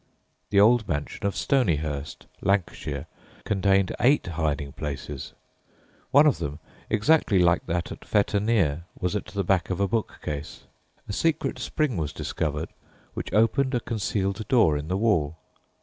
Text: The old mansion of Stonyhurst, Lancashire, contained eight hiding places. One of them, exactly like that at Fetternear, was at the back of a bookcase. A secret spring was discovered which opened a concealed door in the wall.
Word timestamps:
The 0.49 0.59
old 0.59 0.87
mansion 0.89 1.27
of 1.27 1.35
Stonyhurst, 1.35 2.25
Lancashire, 2.41 3.05
contained 3.45 3.95
eight 3.99 4.25
hiding 4.25 4.71
places. 4.71 5.33
One 6.09 6.25
of 6.25 6.39
them, 6.39 6.57
exactly 6.89 7.37
like 7.37 7.67
that 7.67 7.91
at 7.91 8.03
Fetternear, 8.03 8.85
was 8.99 9.15
at 9.15 9.25
the 9.27 9.43
back 9.43 9.69
of 9.69 9.79
a 9.79 9.87
bookcase. 9.87 10.63
A 11.07 11.13
secret 11.13 11.59
spring 11.59 11.97
was 11.97 12.13
discovered 12.13 12.69
which 13.13 13.31
opened 13.31 13.75
a 13.75 13.79
concealed 13.79 14.47
door 14.47 14.75
in 14.75 14.87
the 14.87 14.97
wall. 14.97 15.37